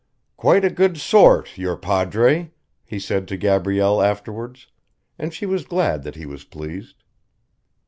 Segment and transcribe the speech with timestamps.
[0.35, 2.53] "Quite a good sort, your padre,"
[2.83, 4.65] he said to Gabrielle afterwards,
[5.19, 7.03] and she was glad that he was pleased.